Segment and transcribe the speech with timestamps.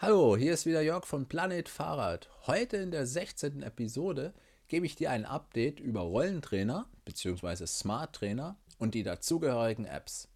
[0.00, 2.30] Hallo, hier ist wieder Jörg von Planet Fahrrad.
[2.46, 3.64] Heute in der 16.
[3.64, 4.32] Episode
[4.68, 7.66] gebe ich dir ein Update über Rollentrainer bzw.
[7.66, 10.28] Smart Trainer und die dazugehörigen Apps.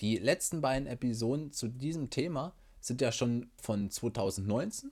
[0.00, 4.90] Die letzten beiden Episoden zu diesem Thema sind ja schon von 2019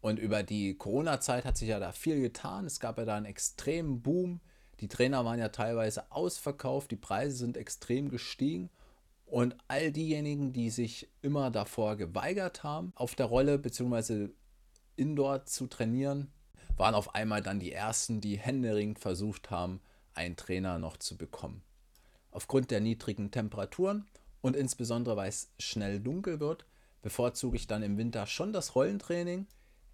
[0.00, 2.66] und über die Corona-Zeit hat sich ja da viel getan.
[2.66, 4.40] Es gab ja da einen extremen Boom.
[4.80, 8.68] Die Trainer waren ja teilweise ausverkauft, die Preise sind extrem gestiegen
[9.26, 14.28] und all diejenigen, die sich immer davor geweigert haben, auf der Rolle bzw.
[14.94, 16.30] indoor zu trainieren,
[16.76, 19.80] waren auf einmal dann die ersten, die händeringend versucht haben,
[20.14, 21.62] einen Trainer noch zu bekommen.
[22.30, 24.06] Aufgrund der niedrigen Temperaturen
[24.42, 26.66] und insbesondere weil es schnell dunkel wird,
[27.02, 29.46] bevorzuge ich dann im Winter schon das Rollentraining.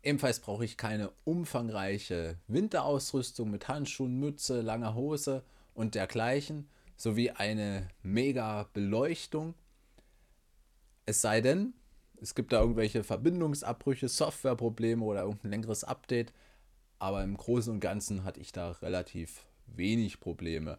[0.03, 5.43] Ebenfalls brauche ich keine umfangreiche Winterausrüstung mit Handschuhen, Mütze, langer Hose
[5.75, 9.55] und dergleichen, sowie eine mega Beleuchtung.
[11.07, 11.75] Es sei denn,
[12.21, 16.33] es gibt da irgendwelche Verbindungsabbrüche, Softwareprobleme oder irgendein längeres Update.
[16.99, 20.79] Aber im Großen und Ganzen hatte ich da relativ wenig Probleme.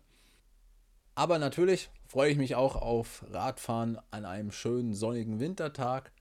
[1.16, 6.12] Aber natürlich freue ich mich auch auf Radfahren an einem schönen sonnigen Wintertag,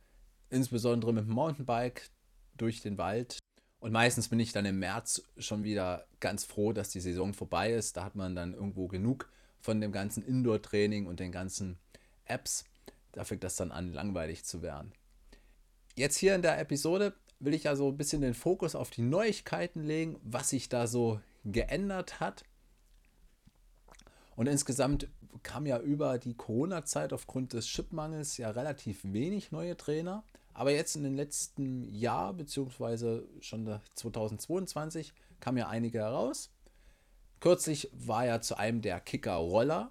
[0.51, 2.11] insbesondere mit dem Mountainbike
[2.57, 3.39] durch den Wald.
[3.79, 7.73] Und meistens bin ich dann im März schon wieder ganz froh, dass die Saison vorbei
[7.73, 7.97] ist.
[7.97, 9.31] Da hat man dann irgendwo genug
[9.63, 11.79] von dem ganzen Indoor-Training und den ganzen
[12.27, 12.65] Apps.
[13.13, 14.93] Da fängt das dann an, langweilig zu werden.
[15.97, 19.03] Jetzt hier in der Episode will ich ja so ein bisschen den Fokus auf die
[19.03, 22.45] Neuigkeiten legen, was sich da so geändert hat.
[24.37, 25.09] Und insgesamt
[25.43, 30.25] kam ja über die Corona-Zeit aufgrund des Chipmangels ja relativ wenig neue Trainer.
[30.55, 36.51] Aber jetzt in den letzten Jahr, beziehungsweise schon 2022, kamen ja einige heraus.
[37.43, 39.91] Kürzlich war ja zu einem der Kicker-Roller,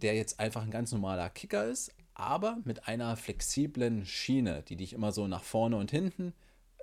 [0.00, 4.94] der jetzt einfach ein ganz normaler Kicker ist, aber mit einer flexiblen Schiene, die dich
[4.94, 6.32] immer so nach vorne und hinten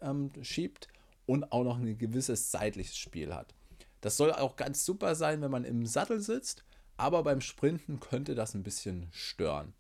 [0.04, 0.90] ähm, schiebt
[1.26, 3.56] und auch noch ein gewisses seitliches Spiel hat.
[4.02, 6.64] Das soll auch ganz super sein, wenn man im Sattel sitzt,
[6.98, 9.74] aber beim Sprinten könnte das ein bisschen stören.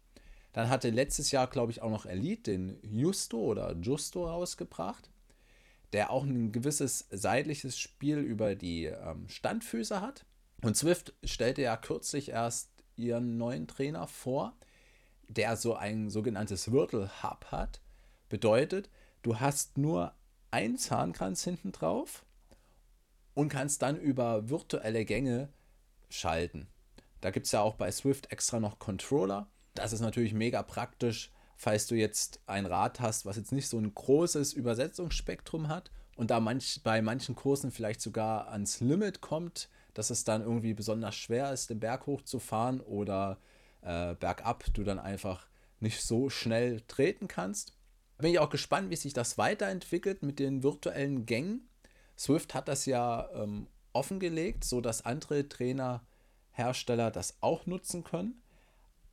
[0.53, 5.07] Dann hatte letztes Jahr, glaube ich, auch noch Elite den Justo oder Justo rausgebracht
[5.95, 10.25] der auch ein gewisses seitliches Spiel über die ähm, Standfüße hat.
[10.61, 14.57] Und Swift stellte ja kürzlich erst ihren neuen Trainer vor,
[15.29, 17.79] der so ein sogenanntes Wirtel-Hub hat.
[18.27, 18.89] Bedeutet,
[19.21, 20.13] du hast nur
[20.51, 22.25] einen Zahnkranz hinten drauf
[23.33, 25.47] und kannst dann über virtuelle Gänge
[26.09, 26.67] schalten.
[27.21, 29.47] Da gibt es ja auch bei Swift extra noch Controller.
[29.75, 33.77] Das ist natürlich mega praktisch, falls du jetzt ein Rad hast, was jetzt nicht so
[33.77, 39.69] ein großes Übersetzungsspektrum hat und da manch, bei manchen Kursen vielleicht sogar ans Limit kommt,
[39.93, 43.37] dass es dann irgendwie besonders schwer ist, den Berg hochzufahren oder
[43.81, 45.47] äh, bergab du dann einfach
[45.79, 47.73] nicht so schnell treten kannst.
[48.17, 51.67] Bin ich auch gespannt, wie sich das weiterentwickelt mit den virtuellen Gängen.
[52.17, 58.41] Swift hat das ja ähm, offengelegt, sodass andere Trainerhersteller das auch nutzen können.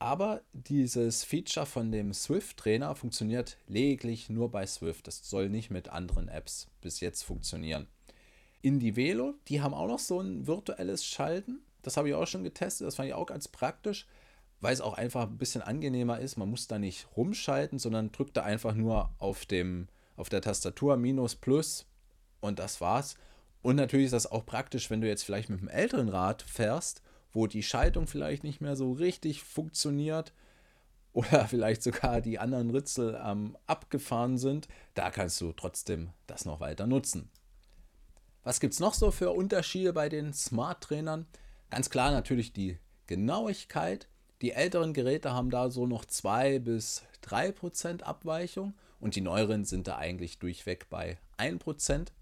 [0.02, 5.06] Aber dieses Feature von dem Swift-Trainer funktioniert lediglich nur bei Swift.
[5.06, 7.86] Das soll nicht mit anderen Apps bis jetzt funktionieren.
[8.62, 11.60] Indivelo, die haben auch noch so ein virtuelles Schalten.
[11.82, 12.88] Das habe ich auch schon getestet.
[12.88, 14.08] Das fand ich auch ganz praktisch,
[14.60, 16.36] weil es auch einfach ein bisschen angenehmer ist.
[16.36, 19.86] Man muss da nicht rumschalten, sondern drückt da einfach nur auf, dem,
[20.16, 21.86] auf der Tastatur Minus Plus
[22.40, 23.14] und das war's.
[23.62, 27.02] Und natürlich ist das auch praktisch, wenn du jetzt vielleicht mit einem älteren Rad fährst
[27.32, 30.32] wo die Schaltung vielleicht nicht mehr so richtig funktioniert
[31.12, 36.60] oder vielleicht sogar die anderen Ritzel ähm, abgefahren sind, da kannst du trotzdem das noch
[36.60, 37.28] weiter nutzen.
[38.44, 41.26] Was gibt es noch so für Unterschiede bei den Smart-Trainern?
[41.70, 44.08] Ganz klar natürlich die Genauigkeit.
[44.40, 49.64] Die älteren Geräte haben da so noch 2 bis 3 Prozent Abweichung und die neueren
[49.64, 52.12] sind da eigentlich durchweg bei 1 Prozent.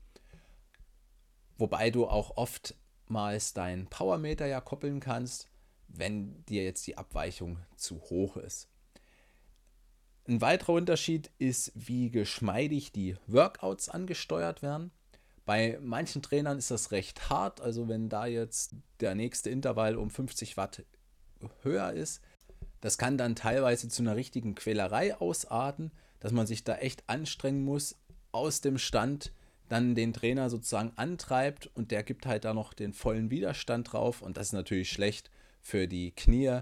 [1.57, 2.75] Wobei du auch oft
[3.11, 5.49] oftmals dein Powermeter ja koppeln kannst,
[5.89, 8.69] wenn dir jetzt die Abweichung zu hoch ist.
[10.29, 14.93] Ein weiterer Unterschied ist, wie geschmeidig die Workouts angesteuert werden.
[15.45, 20.09] Bei manchen Trainern ist das recht hart, also wenn da jetzt der nächste Intervall um
[20.09, 20.85] 50 Watt
[21.63, 22.23] höher ist,
[22.81, 25.91] das kann dann teilweise zu einer richtigen Quälerei ausarten,
[26.21, 27.97] dass man sich da echt anstrengen muss,
[28.31, 29.33] aus dem Stand
[29.71, 34.21] dann den Trainer sozusagen antreibt und der gibt halt da noch den vollen Widerstand drauf
[34.21, 35.31] und das ist natürlich schlecht
[35.61, 36.61] für die Knie,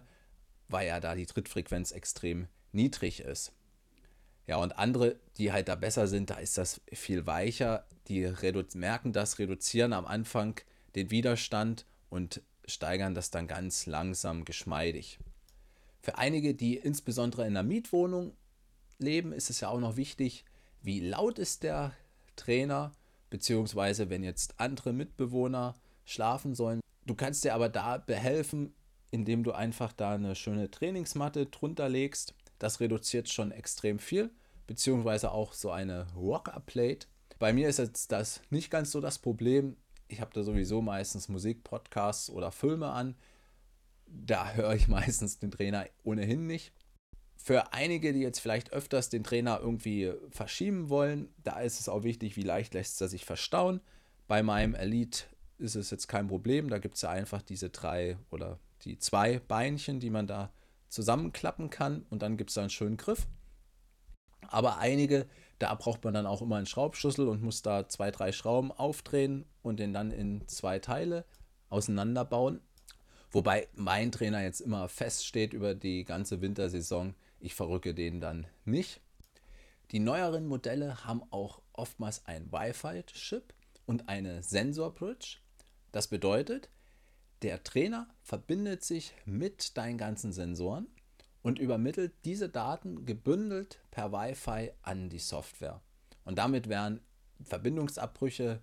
[0.69, 3.53] weil ja da die Trittfrequenz extrem niedrig ist.
[4.47, 7.87] Ja, und andere, die halt da besser sind, da ist das viel weicher.
[8.09, 8.31] Die
[8.75, 10.61] merken das, reduzieren am Anfang
[10.95, 15.19] den Widerstand und steigern das dann ganz langsam geschmeidig.
[16.03, 18.35] Für einige, die insbesondere in einer Mietwohnung
[18.99, 20.45] leben, ist es ja auch noch wichtig,
[20.83, 21.95] wie laut ist der
[22.39, 22.93] Trainer,
[23.31, 25.75] beziehungsweise wenn jetzt andere Mitbewohner
[26.05, 26.81] schlafen sollen.
[27.07, 28.73] Du kannst dir aber da behelfen,
[29.11, 32.35] indem du einfach da eine schöne Trainingsmatte drunter legst.
[32.59, 34.31] Das reduziert schon extrem viel,
[34.67, 37.07] beziehungsweise auch so eine Rocker-Plate.
[37.39, 39.77] Bei mir ist jetzt das nicht ganz so das Problem.
[40.09, 43.15] Ich habe da sowieso meistens Musik, Podcasts oder Filme an.
[44.07, 46.73] Da höre ich meistens den Trainer ohnehin nicht.
[47.49, 52.03] Für einige, die jetzt vielleicht öfters den Trainer irgendwie verschieben wollen, da ist es auch
[52.03, 53.81] wichtig, wie leicht lässt er sich verstauen.
[54.27, 55.25] Bei meinem Elite
[55.57, 56.69] ist es jetzt kein Problem.
[56.69, 60.53] Da gibt es ja einfach diese drei oder die zwei Beinchen, die man da
[60.91, 63.27] zusammenklappen kann und dann gibt es da einen schönen Griff.
[64.49, 65.27] Aber einige,
[65.59, 69.47] da braucht man dann auch immer einen Schraubschlüssel und muss da zwei, drei Schrauben aufdrehen
[69.63, 71.25] und den dann in zwei Teile
[71.71, 72.61] auseinanderbauen.
[73.31, 77.15] Wobei mein Trainer jetzt immer feststeht über die ganze Wintersaison.
[77.41, 79.01] Ich verrücke den dann nicht.
[79.91, 83.55] Die neueren Modelle haben auch oftmals ein Wi-Fi-Chip
[83.87, 85.39] und eine Sensor-Bridge.
[85.93, 86.69] Das bedeutet,
[87.43, 90.89] der Trainer verbindet sich mit deinen ganzen Sensoren
[91.43, 95.81] und übermittelt diese Daten gebündelt per Wi-Fi an die Software.
[96.25, 97.01] Und damit werden
[97.43, 98.61] Verbindungsabbrüche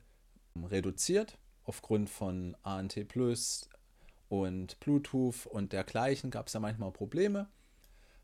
[0.55, 1.37] reduziert.
[1.63, 3.67] Aufgrund von ANT Plus
[4.29, 7.49] und Bluetooth und dergleichen gab es ja manchmal Probleme.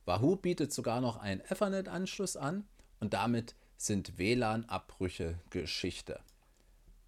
[0.05, 2.65] Wahoo bietet sogar noch einen Ethernet-Anschluss an
[2.99, 6.19] und damit sind WLAN-Abbrüche Geschichte.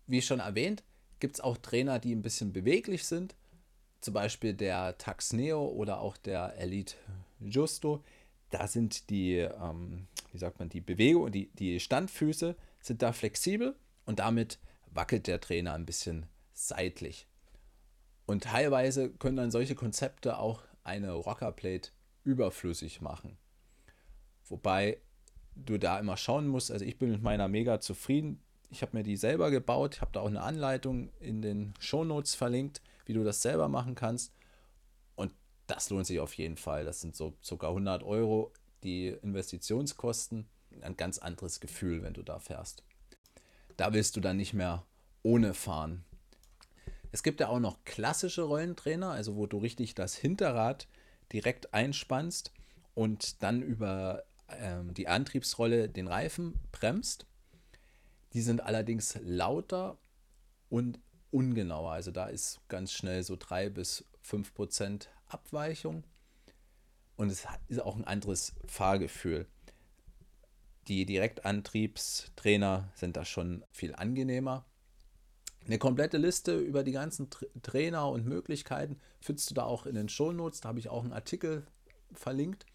[0.08, 0.84] Wie schon erwähnt,
[1.20, 3.36] gibt es auch Trainer, die ein bisschen beweglich sind.
[4.02, 6.96] Zum Beispiel der Tax Neo oder auch der Elite
[7.40, 8.04] Justo.
[8.50, 13.76] Da sind die, ähm, wie sagt man, die Bewegung, die, die Standfüße sind da flexibel
[14.06, 14.60] und damit
[14.92, 17.28] wackelt der Trainer ein bisschen seitlich.
[18.26, 21.92] Und teilweise können dann solche Konzepte auch eine Rockerplate
[22.24, 23.38] überflüssig machen.
[24.46, 25.00] Wobei
[25.56, 28.42] du da immer schauen musst, also ich bin mit meiner mega zufrieden.
[28.70, 29.96] Ich habe mir die selber gebaut.
[29.96, 33.96] Ich habe da auch eine Anleitung in den Shownotes verlinkt, wie du das selber machen
[33.96, 34.34] kannst.
[35.16, 35.32] Und
[35.68, 36.86] das lohnt sich auf jeden Fall.
[36.86, 38.52] Das sind so sogar 100 Euro
[38.84, 40.48] die Investitionskosten.
[40.82, 42.84] Ein ganz anderes Gefühl, wenn du da fährst.
[43.78, 44.86] Da willst du dann nicht mehr
[45.22, 46.04] ohne fahren.
[47.12, 50.88] Es gibt ja auch noch klassische Rollentrainer, also wo du richtig das Hinterrad
[51.32, 52.52] direkt einspannst
[52.94, 57.26] und dann über ähm, die Antriebsrolle den Reifen bremst.
[58.34, 59.98] Die sind allerdings lauter
[60.70, 61.00] und
[61.32, 61.92] ungenauer.
[61.92, 66.04] Also da ist ganz schnell so 3 bis 5 Prozent Abweichung.
[67.16, 69.48] Und es ist auch ein anderes Fahrgefühl.
[70.88, 74.66] Die Direktantriebstrainer sind da schon viel angenehmer.
[75.66, 77.30] Eine komplette Liste über die ganzen
[77.62, 80.62] Trainer und Möglichkeiten findest du da auch in den Shownotes.
[80.62, 81.66] Da habe ich auch einen Artikel
[82.14, 82.66] verlinkt.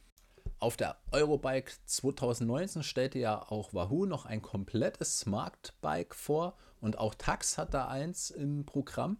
[0.58, 6.98] Auf der Eurobike 2019 stellte ja auch Wahoo noch ein komplettes Smart Bike vor und
[6.98, 9.18] auch Tax hat da eins im Programm.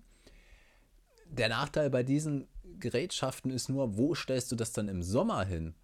[1.26, 2.48] Der Nachteil bei diesen
[2.80, 5.74] Gerätschaften ist nur, wo stellst du das dann im Sommer hin?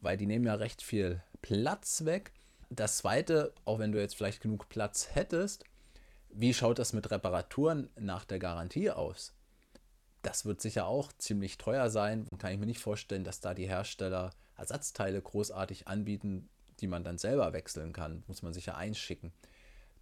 [0.00, 2.32] Weil die nehmen ja recht viel Platz weg.
[2.70, 5.64] Das zweite, auch wenn du jetzt vielleicht genug Platz hättest,
[6.32, 9.34] wie schaut das mit Reparaturen nach der Garantie aus?
[10.22, 12.26] Das wird sicher auch ziemlich teuer sein.
[12.38, 16.48] Kann ich mir nicht vorstellen, dass da die Hersteller Ersatzteile großartig anbieten,
[16.80, 18.22] die man dann selber wechseln kann.
[18.28, 19.32] Muss man sicher einschicken.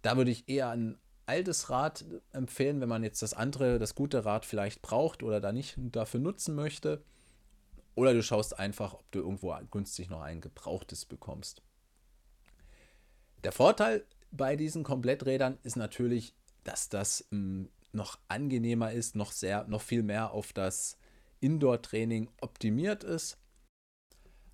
[0.01, 4.25] Da würde ich eher ein altes Rad empfehlen, wenn man jetzt das andere, das gute
[4.25, 7.03] Rad vielleicht braucht oder da nicht dafür nutzen möchte.
[7.95, 11.61] Oder du schaust einfach, ob du irgendwo günstig noch ein gebrauchtes bekommst.
[13.43, 16.33] Der Vorteil bei diesen Kompletträdern ist natürlich,
[16.63, 20.97] dass das ähm, noch angenehmer ist, noch sehr, noch viel mehr auf das
[21.41, 23.37] Indoor-Training optimiert ist.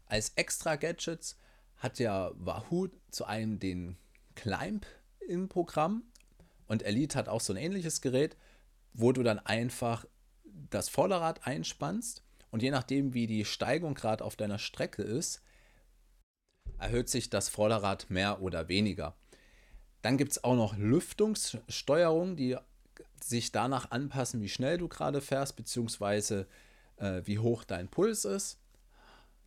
[0.06, 1.38] Als extra Gadgets
[1.78, 3.98] hat ja Wahoo zu einem den
[4.36, 4.86] Climb
[5.28, 6.04] im Programm
[6.68, 8.36] und Elite hat auch so ein ähnliches Gerät,
[8.94, 10.06] wo du dann einfach
[10.44, 15.44] das Vorderrad einspannst und je nachdem, wie die Steigung gerade auf deiner Strecke ist,
[16.80, 19.16] erhöht sich das Vorderrad mehr oder weniger.
[20.02, 22.58] Dann gibt es auch noch Lüftungssteuerung, die
[23.22, 26.48] sich danach anpassen, wie schnell du gerade fährst, beziehungsweise
[26.98, 28.60] äh, wie hoch dein Puls ist.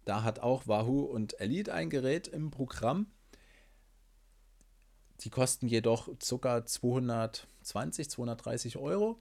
[0.04, 3.06] Da hat auch Wahoo und Elite ein Gerät im Programm.
[5.20, 6.64] Die kosten jedoch ca.
[6.64, 9.20] 220, 230 Euro.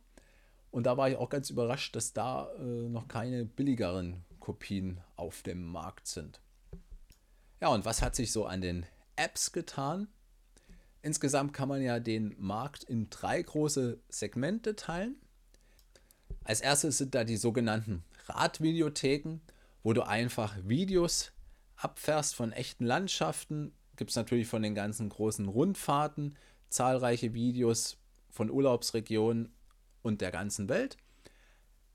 [0.71, 5.41] Und da war ich auch ganz überrascht, dass da äh, noch keine billigeren Kopien auf
[5.41, 6.39] dem Markt sind.
[7.59, 10.07] Ja, und was hat sich so an den Apps getan?
[11.01, 15.15] Insgesamt kann man ja den Markt in drei große Segmente teilen.
[16.43, 19.39] Als erstes sind da die sogenannten Radvideotheken
[19.83, 21.31] wo du einfach Videos
[21.75, 23.73] abfährst von echten Landschaften.
[23.95, 26.35] gibt es natürlich von den ganzen großen Rundfahrten
[26.69, 27.97] zahlreiche Videos
[28.29, 29.51] von Urlaubsregionen
[30.01, 30.97] und der ganzen Welt.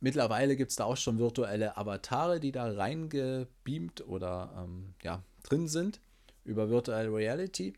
[0.00, 5.68] Mittlerweile gibt es da auch schon virtuelle Avatare, die da reingebeamt oder ähm, ja, drin
[5.68, 6.00] sind
[6.44, 7.74] über Virtual Reality.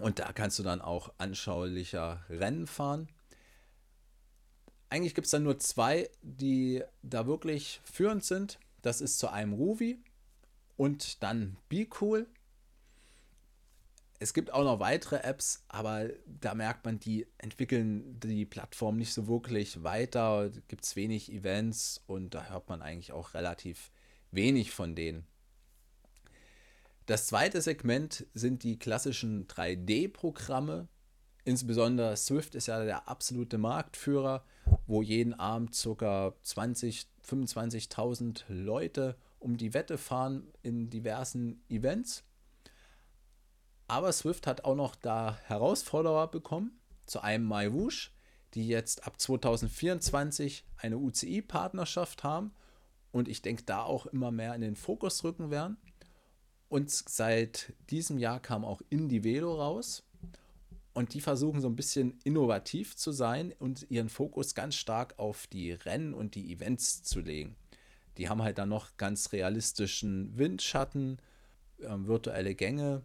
[0.00, 3.08] Und da kannst du dann auch anschaulicher Rennen fahren.
[4.90, 8.58] Eigentlich gibt es dann nur zwei, die da wirklich führend sind.
[8.82, 9.98] Das ist zu einem Ruby
[10.76, 12.26] und dann Be Cool.
[14.20, 19.12] Es gibt auch noch weitere Apps, aber da merkt man, die entwickeln die Plattform nicht
[19.12, 20.50] so wirklich weiter.
[20.66, 23.92] Gibt es wenig Events und da hört man eigentlich auch relativ
[24.32, 25.26] wenig von denen.
[27.08, 30.88] Das zweite Segment sind die klassischen 3D-Programme.
[31.42, 34.44] Insbesondere Swift ist ja der absolute Marktführer,
[34.86, 36.34] wo jeden Abend ca.
[36.42, 42.24] 20, 25.000 Leute um die Wette fahren in diversen Events.
[43.86, 48.12] Aber Swift hat auch noch da Herausforderer bekommen, zu einem MyWoosh,
[48.52, 52.52] die jetzt ab 2024 eine UCI-Partnerschaft haben
[53.12, 55.78] und ich denke, da auch immer mehr in den Fokus rücken werden.
[56.68, 60.04] Und seit diesem Jahr kam auch Indivelo raus.
[60.92, 65.46] Und die versuchen so ein bisschen innovativ zu sein und ihren Fokus ganz stark auf
[65.46, 67.56] die Rennen und die Events zu legen.
[68.16, 71.18] Die haben halt dann noch ganz realistischen Windschatten,
[71.78, 73.02] äh, virtuelle Gänge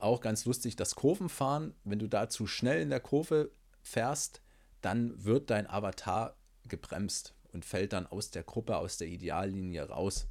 [0.00, 1.74] auch ganz lustig, das Kurvenfahren.
[1.84, 3.50] Wenn du da zu schnell in der Kurve
[3.82, 4.40] fährst,
[4.80, 6.36] dann wird dein Avatar
[6.68, 10.28] gebremst und fällt dann aus der Gruppe, aus der Ideallinie raus.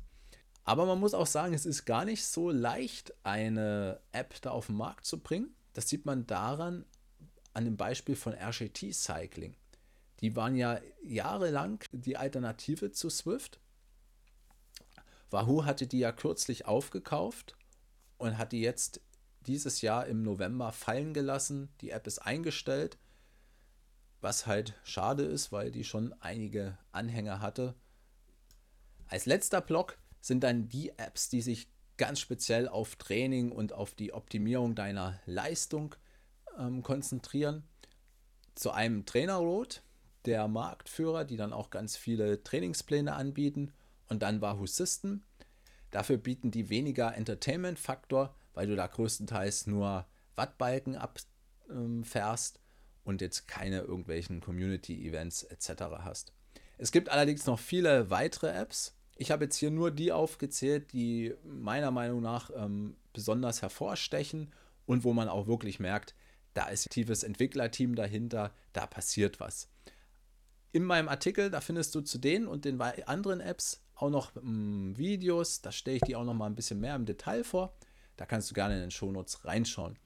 [0.68, 4.66] Aber man muss auch sagen, es ist gar nicht so leicht, eine App da auf
[4.66, 5.56] den Markt zu bringen.
[5.72, 6.84] Das sieht man daran,
[7.54, 9.56] an dem Beispiel von RGT Cycling.
[10.20, 13.62] Die waren ja jahrelang die Alternative zu Swift.
[15.30, 17.56] Wahoo hatte die ja kürzlich aufgekauft
[18.18, 19.00] und hat die jetzt
[19.46, 21.70] dieses Jahr im November fallen gelassen.
[21.80, 22.98] Die App ist eingestellt,
[24.20, 27.74] was halt schade ist, weil die schon einige Anhänger hatte.
[29.08, 33.94] Als letzter Block sind dann die Apps, die sich ganz speziell auf Training und auf
[33.94, 35.96] die Optimierung deiner Leistung
[36.58, 37.64] ähm, konzentrieren.
[38.56, 39.82] Zu einem Trainer Road,
[40.26, 43.74] der Marktführer, die dann auch ganz viele Trainingspläne anbieten.
[44.10, 45.24] Und dann Wahoo System.
[45.92, 50.06] Dafür bieten die weniger Entertainment-Faktor, weil du da größtenteils nur
[50.36, 52.60] Wattbalken abfährst
[53.04, 55.70] und jetzt keine irgendwelchen Community-Events etc.
[56.00, 56.34] hast.
[56.78, 58.97] Es gibt allerdings noch viele weitere Apps.
[59.20, 64.54] Ich habe jetzt hier nur die aufgezählt, die meiner Meinung nach ähm, besonders hervorstechen
[64.86, 66.14] und wo man auch wirklich merkt,
[66.54, 69.70] da ist ein tiefes Entwicklerteam dahinter, da passiert was.
[70.72, 74.96] In meinem Artikel, da findest du zu denen und den anderen Apps auch noch ähm,
[74.96, 77.74] Videos, da stelle ich die auch noch mal ein bisschen mehr im Detail vor.
[78.18, 79.98] Da kannst du gerne in den Shownotes reinschauen.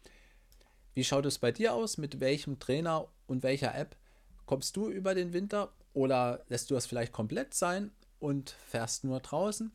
[0.93, 1.97] Wie schaut es bei dir aus?
[1.97, 3.97] Mit welchem Trainer und welcher App
[4.45, 5.73] kommst du über den Winter?
[5.93, 7.91] Oder lässt du das vielleicht komplett sein
[8.21, 9.71] und fährst nur draußen?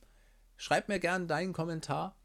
[0.56, 2.16] Schreib mir gerne deinen Kommentar.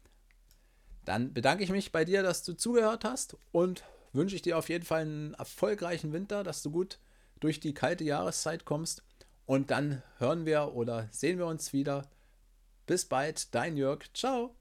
[1.04, 4.68] Dann bedanke ich mich bei dir, dass du zugehört hast und wünsche ich dir auf
[4.68, 6.98] jeden Fall einen erfolgreichen Winter, dass du gut
[7.40, 9.02] durch die kalte Jahreszeit kommst.
[9.46, 12.08] Und dann hören wir oder sehen wir uns wieder.
[12.86, 14.04] Bis bald, dein Jörg.
[14.14, 14.54] Ciao.